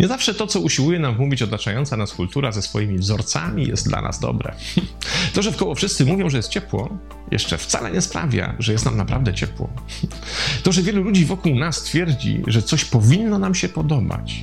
[0.00, 4.02] Nie zawsze to, co usiłuje nam mówić otaczająca nas kultura ze swoimi wzorcami, jest dla
[4.02, 4.54] nas dobre.
[5.34, 6.98] To, że wkoło wszyscy mówią, że jest ciepło,
[7.30, 9.70] jeszcze wcale nie sprawia, że jest nam naprawdę ciepło.
[10.62, 14.42] To, że wielu ludzi wokół nas twierdzi, że coś powinno nam się podobać,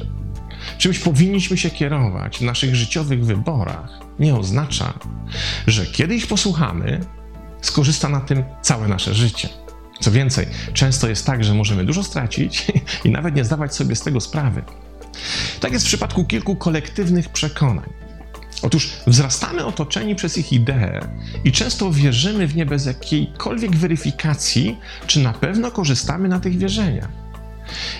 [0.77, 4.93] czymś powinniśmy się kierować w naszych życiowych wyborach, nie oznacza,
[5.67, 6.99] że kiedy ich posłuchamy,
[7.61, 9.49] skorzysta na tym całe nasze życie.
[10.01, 12.67] Co więcej, często jest tak, że możemy dużo stracić
[13.05, 14.63] i nawet nie zdawać sobie z tego sprawy.
[15.59, 17.89] Tak jest w przypadku kilku kolektywnych przekonań.
[18.61, 20.99] Otóż wzrastamy otoczeni przez ich idee
[21.43, 27.22] i często wierzymy w nie bez jakiejkolwiek weryfikacji, czy na pewno korzystamy na tych wierzeniach.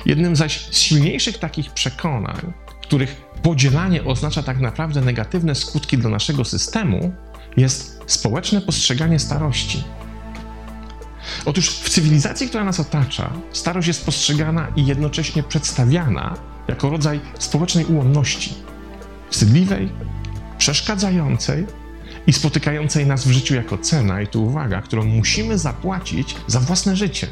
[0.05, 6.45] Jednym zaś z silniejszych takich przekonań, których podzielanie oznacza tak naprawdę negatywne skutki dla naszego
[6.45, 7.13] systemu,
[7.57, 9.83] jest społeczne postrzeganie starości.
[11.45, 16.35] Otóż w cywilizacji, która nas otacza, starość jest postrzegana i jednocześnie przedstawiana
[16.67, 18.53] jako rodzaj społecznej ułomności,
[19.29, 19.89] wstydliwej,
[20.57, 21.65] przeszkadzającej
[22.27, 26.95] i spotykającej nas w życiu jako cena, i tu uwaga, którą musimy zapłacić za własne
[26.95, 27.27] życie.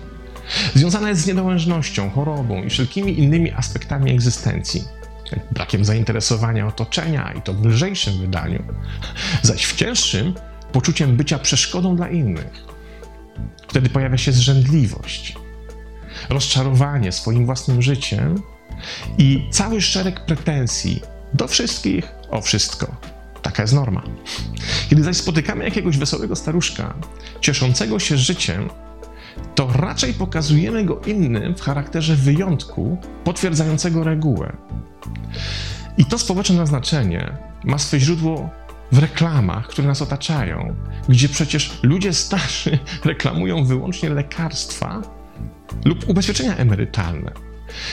[0.76, 4.84] Związana jest z niedołężnością, chorobą i wszelkimi innymi aspektami egzystencji.
[5.52, 8.64] Brakiem zainteresowania otoczenia i to w lżejszym wydaniu,
[9.42, 10.34] zaś w cięższym
[10.72, 12.66] poczuciem bycia przeszkodą dla innych.
[13.68, 15.36] Wtedy pojawia się zrzędliwość,
[16.30, 18.42] rozczarowanie swoim własnym życiem
[19.18, 21.02] i cały szereg pretensji
[21.34, 22.96] do wszystkich o wszystko.
[23.42, 24.04] Taka jest norma.
[24.90, 26.94] Kiedy zaś spotykamy jakiegoś wesołego staruszka,
[27.42, 28.70] cieszącego się życiem,
[29.56, 34.58] to raczej pokazujemy go innym w charakterze wyjątku, potwierdzającego regułę.
[35.98, 38.50] I to społeczne naznaczenie ma swe źródło
[38.92, 40.76] w reklamach, które nas otaczają,
[41.10, 45.02] gdzie przecież ludzie starzy reklamują wyłącznie lekarstwa
[45.86, 47.32] lub ubezpieczenia emerytalne.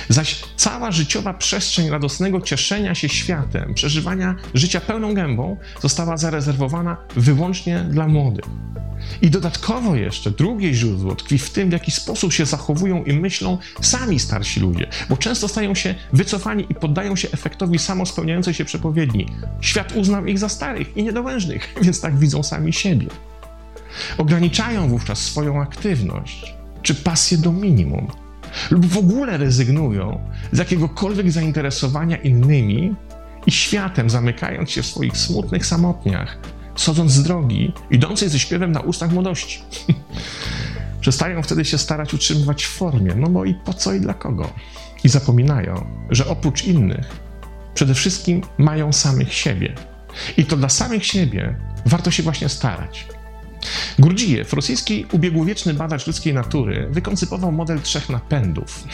[0.09, 7.79] Zaś cała życiowa przestrzeń radosnego cieszenia się światem, przeżywania życia pełną gębą została zarezerwowana wyłącznie
[7.79, 8.45] dla młodych.
[9.23, 13.59] I dodatkowo jeszcze drugie źródło tkwi w tym, w jaki sposób się zachowują i myślą
[13.81, 19.27] sami starsi ludzie, bo często stają się wycofani i poddają się efektowi samospełniającej się przepowiedni.
[19.61, 23.07] Świat uznał ich za starych i niedołężnych, więc tak widzą sami siebie.
[24.19, 28.07] Ograniczają wówczas swoją aktywność czy pasję do minimum
[28.71, 30.21] lub w ogóle rezygnują
[30.53, 32.95] z jakiegokolwiek zainteresowania innymi
[33.47, 36.39] i światem, zamykając się w swoich smutnych samotniach,
[36.79, 39.63] schodząc z drogi, idącej ze śpiewem na ustach młodości.
[41.01, 44.51] Przestają wtedy się starać utrzymywać w formie, no bo i po co i dla kogo?
[45.05, 47.21] I zapominają, że oprócz innych,
[47.75, 49.75] przede wszystkim mają samych siebie.
[50.37, 51.57] I to dla samych siebie
[51.87, 53.07] warto się właśnie starać.
[53.99, 58.85] Gurdzijew, rosyjski ubiegłowieczny badacz ludzkiej natury, wykoncypował model trzech napędów,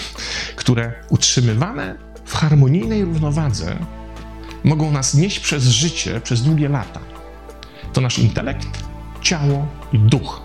[0.56, 3.76] które utrzymywane w harmonijnej równowadze
[4.64, 7.13] mogą nas nieść przez życie przez długie lata.
[7.94, 8.68] To nasz intelekt,
[9.20, 10.42] ciało i duch.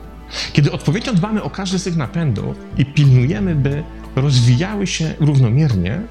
[0.53, 3.83] Kiedy odpowiednio dbamy o każdy z tych napędów i pilnujemy, by
[4.15, 6.01] rozwijały się równomiernie,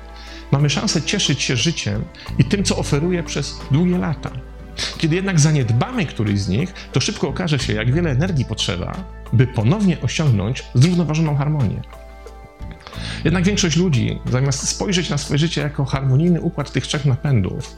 [0.52, 2.04] mamy szansę cieszyć się życiem
[2.38, 4.30] i tym, co oferuje przez długie lata.
[4.98, 9.46] Kiedy jednak zaniedbamy któryś z nich, to szybko okaże się, jak wiele energii potrzeba, by
[9.46, 11.82] ponownie osiągnąć zrównoważoną harmonię.
[13.24, 17.76] Jednak większość ludzi, zamiast spojrzeć na swoje życie jako harmonijny układ tych trzech napędów,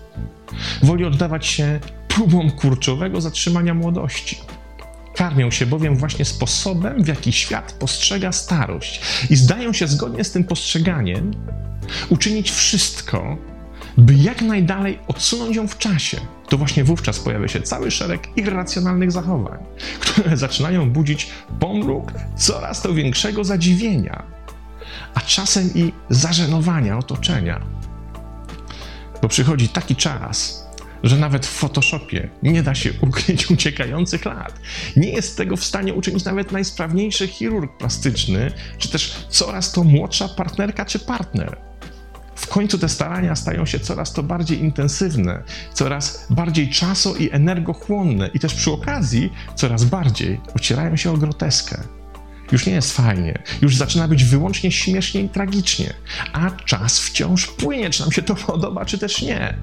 [0.83, 4.39] woli oddawać się próbom kurczowego zatrzymania młodości.
[5.15, 10.33] Karmią się bowiem właśnie sposobem, w jaki świat postrzega starość i zdają się zgodnie z
[10.33, 11.31] tym postrzeganiem
[12.09, 13.37] uczynić wszystko,
[13.99, 19.13] by jak najdalej odsunąć ją w czasie, to właśnie wówczas pojawia się cały szereg irracjonalnych
[19.13, 19.59] zachowań,
[20.01, 21.29] które zaczynają budzić
[21.61, 24.23] pomruk coraz to większego zadziwienia,
[25.15, 27.61] a czasem i zażenowania otoczenia.
[29.23, 30.67] Bo przychodzi taki czas,
[31.03, 34.61] że nawet w Photoshopie nie da się ukryć uciekających lat.
[34.97, 40.29] Nie jest tego w stanie uczynić nawet najsprawniejszy chirurg plastyczny, czy też coraz to młodsza
[40.29, 41.71] partnerka czy partner
[42.41, 45.43] w końcu te starania stają się coraz to bardziej intensywne,
[45.75, 51.83] coraz bardziej czaso i energochłonne i też przy okazji coraz bardziej ocierają się o groteskę.
[52.53, 55.93] Już nie jest fajnie, już zaczyna być wyłącznie śmiesznie i tragicznie,
[56.33, 59.55] a czas wciąż płynie, czy nam się to podoba, czy też nie.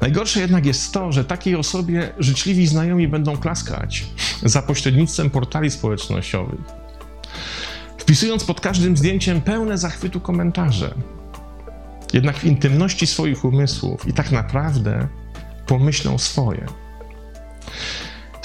[0.00, 4.04] Najgorsze jednak jest to, że takiej osobie życzliwi znajomi będą klaskać
[4.42, 6.60] za pośrednictwem portali społecznościowych,
[7.98, 10.94] wpisując pod każdym zdjęciem pełne zachwytu komentarze,
[12.12, 15.08] jednak w intymności swoich umysłów i tak naprawdę
[15.66, 16.66] pomyślą swoje.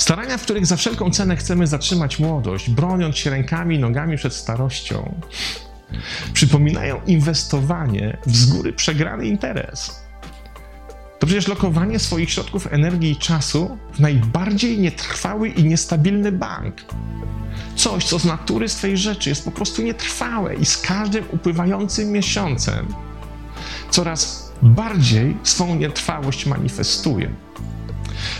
[0.01, 4.33] Starania, w których za wszelką cenę chcemy zatrzymać młodość, broniąc się rękami i nogami przed
[4.33, 5.15] starością,
[6.33, 10.01] przypominają inwestowanie w z góry przegrany interes.
[11.19, 16.75] To przecież lokowanie swoich środków energii i czasu w najbardziej nietrwały i niestabilny bank.
[17.75, 22.87] Coś, co z natury swej rzeczy jest po prostu nietrwałe i z każdym upływającym miesiącem
[23.89, 27.31] coraz bardziej swą nietrwałość manifestuje.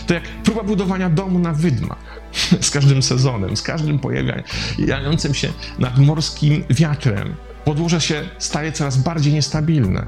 [0.06, 2.20] To jak próba budowania domu na wydmach.
[2.60, 7.34] Z każdym sezonem, z każdym pojawiającym się nad morskim wiatrem,
[7.64, 10.06] podłoże się staje coraz bardziej niestabilne.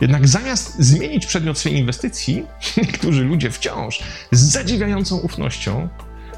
[0.00, 5.88] Jednak zamiast zmienić przedmiot swojej inwestycji, niektórzy ludzie wciąż z zadziwiającą ufnością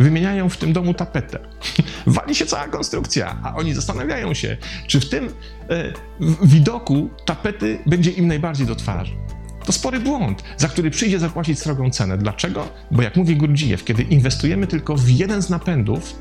[0.00, 1.38] wymieniają w tym domu tapetę.
[2.06, 4.56] Wali się cała konstrukcja, a oni zastanawiają się,
[4.87, 5.29] czy w tym
[5.71, 5.93] e,
[6.43, 9.12] widoku tapety będzie im najbardziej do twarzy.
[9.70, 12.19] To spory błąd, za który przyjdzie zapłacić srogą cenę.
[12.19, 12.69] Dlaczego?
[12.90, 16.17] Bo jak mówi Gurdzijew, kiedy inwestujemy tylko w jeden z napędów,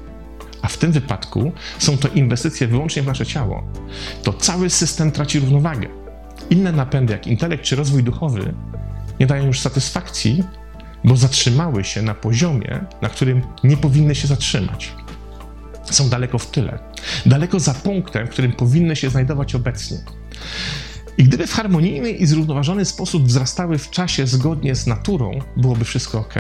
[0.61, 3.63] a w tym wypadku są to inwestycje wyłącznie w nasze ciało,
[4.23, 5.87] to cały system traci równowagę.
[6.49, 8.53] Inne napędy, jak intelekt czy rozwój duchowy,
[9.19, 10.43] nie dają już satysfakcji,
[11.03, 14.95] bo zatrzymały się na poziomie, na którym nie powinny się zatrzymać.
[15.83, 16.79] Są daleko w tyle,
[17.25, 19.97] daleko za punktem, w którym powinny się znajdować obecnie.
[21.19, 26.19] I gdyby w harmonijny i zrównoważony sposób wzrastały w czasie zgodnie z naturą, byłoby wszystko
[26.19, 26.33] ok.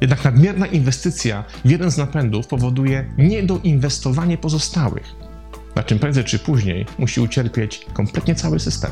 [0.00, 5.14] Jednak nadmierna inwestycja w jeden z napędów powoduje niedoinwestowanie pozostałych,
[5.76, 8.90] na czym prędzej czy później musi ucierpieć kompletnie cały system.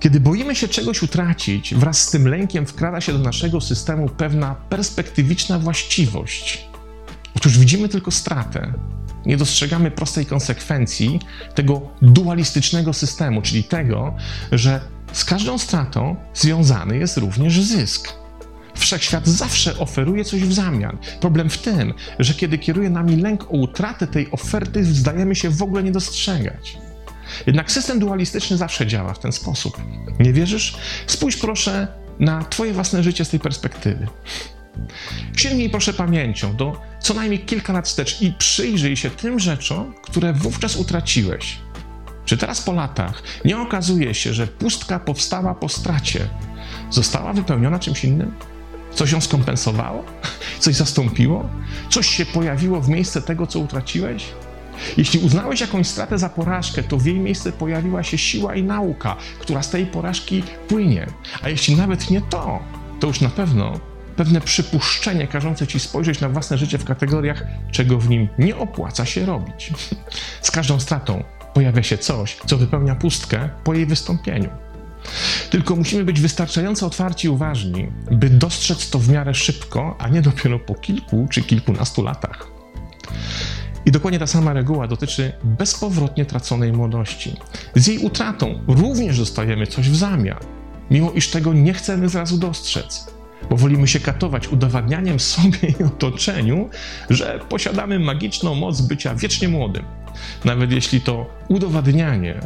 [0.00, 4.54] Kiedy boimy się czegoś utracić, wraz z tym lękiem wkrada się do naszego systemu pewna
[4.54, 6.68] perspektywiczna właściwość.
[7.36, 8.72] Otóż widzimy tylko stratę,
[9.26, 11.20] nie dostrzegamy prostej konsekwencji
[11.54, 14.14] tego dualistycznego systemu, czyli tego,
[14.52, 14.80] że
[15.12, 18.12] z każdą stratą związany jest również zysk.
[18.74, 20.98] Wszechświat zawsze oferuje coś w zamian.
[21.20, 25.62] Problem w tym, że kiedy kieruje nami lęk o utratę tej oferty, zdajemy się w
[25.62, 26.78] ogóle nie dostrzegać.
[27.46, 29.82] Jednak system dualistyczny zawsze działa w ten sposób.
[30.18, 30.76] Nie wierzysz?
[31.06, 31.88] Spójrz proszę
[32.18, 34.06] na Twoje własne życie z tej perspektywy.
[35.46, 40.32] Sięgnij proszę pamięcią do co najmniej kilka lat wstecz i przyjrzyj się tym rzeczom, które
[40.32, 41.58] wówczas utraciłeś.
[42.24, 46.28] Czy teraz po latach nie okazuje się, że pustka powstała po stracie
[46.90, 48.34] została wypełniona czymś innym?
[48.94, 50.04] Coś ją skompensowało?
[50.60, 51.48] Coś zastąpiło?
[51.90, 54.24] Coś się pojawiło w miejsce tego, co utraciłeś?
[54.96, 59.16] Jeśli uznałeś jakąś stratę za porażkę, to w jej miejsce pojawiła się siła i nauka,
[59.38, 61.06] która z tej porażki płynie.
[61.42, 62.58] A jeśli nawet nie to,
[63.00, 63.80] to już na pewno
[64.16, 69.06] pewne przypuszczenie każące ci spojrzeć na własne życie w kategoriach, czego w nim nie opłaca
[69.06, 69.72] się robić.
[70.42, 71.24] Z każdą stratą
[71.54, 74.48] pojawia się coś, co wypełnia pustkę po jej wystąpieniu.
[75.50, 80.22] Tylko musimy być wystarczająco otwarci i uważni, by dostrzec to w miarę szybko, a nie
[80.22, 82.46] dopiero po kilku czy kilkunastu latach.
[83.86, 87.36] I dokładnie ta sama reguła dotyczy bezpowrotnie traconej młodości.
[87.74, 90.38] Z jej utratą również dostajemy coś w zamian,
[90.90, 93.15] mimo iż tego nie chcemy zrazu dostrzec
[93.50, 96.70] bo wolimy się katować udowadnianiem sobie i otoczeniu,
[97.10, 99.84] że posiadamy magiczną moc bycia wiecznie młodym.
[100.44, 102.40] Nawet jeśli to udowadnianie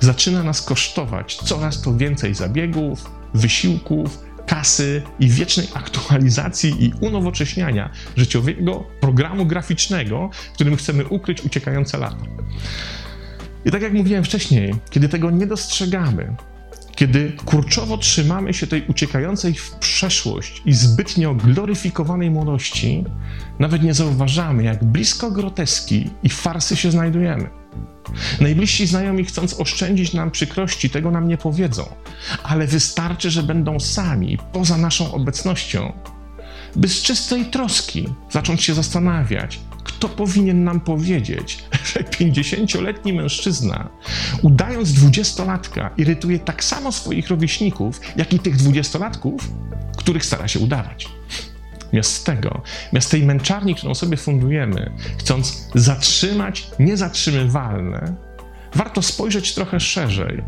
[0.00, 8.84] zaczyna nas kosztować coraz to więcej zabiegów, wysiłków, kasy i wiecznej aktualizacji i unowocześniania życiowego
[9.00, 12.24] programu graficznego, w którym chcemy ukryć uciekające lata.
[13.64, 16.36] I tak jak mówiłem wcześniej, kiedy tego nie dostrzegamy,
[16.94, 23.04] kiedy kurczowo trzymamy się tej uciekającej w przeszłość i zbytnio gloryfikowanej młodości,
[23.58, 27.50] nawet nie zauważamy, jak blisko groteski i farsy się znajdujemy.
[28.40, 31.84] Najbliżsi znajomi, chcąc oszczędzić nam przykrości, tego nam nie powiedzą,
[32.42, 35.92] ale wystarczy, że będą sami, poza naszą obecnością,
[36.76, 41.64] by z czystej troski zacząć się zastanawiać, kto powinien nam powiedzieć,
[42.02, 43.88] 50-letni mężczyzna,
[44.42, 49.50] udając dwudziestolatka, irytuje tak samo swoich rówieśników, jak i tych dwudziestolatków,
[49.96, 51.08] których stara się udawać.
[51.92, 58.14] Miast tego, miast tej męczarni, którą sobie fundujemy, chcąc zatrzymać niezatrzymywalne,
[58.74, 60.42] warto spojrzeć trochę szerzej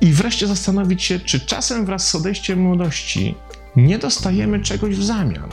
[0.00, 3.34] i wreszcie zastanowić się, czy czasem wraz z odejściem młodości
[3.76, 5.50] nie dostajemy czegoś w zamian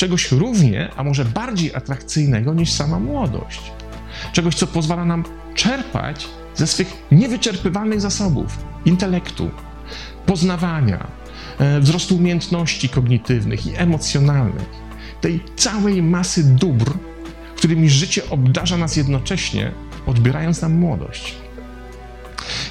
[0.00, 3.72] czegoś równie, a może bardziej atrakcyjnego niż sama młodość.
[4.32, 9.50] Czegoś, co pozwala nam czerpać ze swych niewyczerpywalnych zasobów intelektu,
[10.26, 11.06] poznawania,
[11.58, 14.68] e, wzrostu umiejętności kognitywnych i emocjonalnych,
[15.20, 16.92] tej całej masy dóbr,
[17.56, 19.72] którymi życie obdarza nas jednocześnie,
[20.06, 21.34] odbierając nam młodość.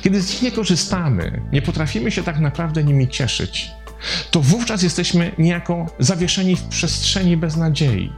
[0.02, 3.72] Kiedy z nich nie korzystamy, nie potrafimy się tak naprawdę nimi cieszyć,
[4.32, 8.14] to wówczas jesteśmy niejako zawieszeni w przestrzeni bez nadziei.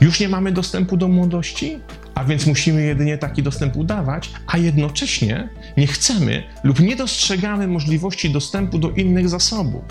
[0.00, 1.78] Już nie mamy dostępu do młodości,
[2.14, 8.30] a więc musimy jedynie taki dostęp udawać, a jednocześnie nie chcemy lub nie dostrzegamy możliwości
[8.30, 9.82] dostępu do innych zasobów,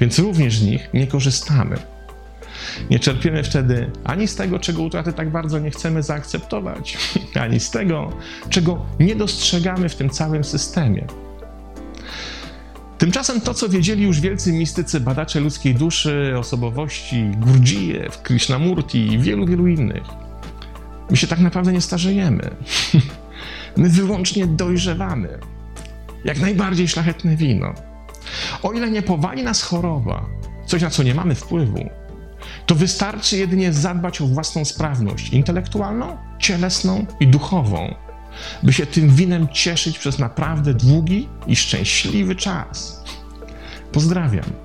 [0.00, 1.76] więc również z nich nie korzystamy.
[2.90, 6.98] Nie czerpiemy wtedy ani z tego, czego utraty tak bardzo nie chcemy zaakceptować,
[7.40, 8.12] ani z tego,
[8.50, 11.06] czego nie dostrzegamy w tym całym systemie.
[12.98, 19.46] Tymczasem to, co wiedzieli już wielcy mistycy, badacze ludzkiej duszy, osobowości, Gurdjieff, Krishnamurti i wielu,
[19.46, 20.02] wielu innych,
[21.10, 22.50] my się tak naprawdę nie starzejemy.
[23.76, 25.38] My wyłącznie dojrzewamy.
[26.24, 27.74] Jak najbardziej szlachetne wino.
[28.62, 30.26] O ile nie powali nas choroba,
[30.66, 31.90] coś na co nie mamy wpływu,
[32.66, 37.94] to wystarczy jedynie zadbać o własną sprawność intelektualną, cielesną i duchową,
[38.62, 43.04] by się tym winem cieszyć przez naprawdę długi i szczęśliwy czas.
[43.92, 44.63] Pozdrawiam.